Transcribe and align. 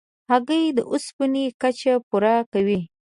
هګۍ 0.29 0.63
د 0.77 0.79
اوسپنې 0.91 1.45
کچه 1.61 1.93
پوره 2.07 2.35
کوي. 2.53 2.79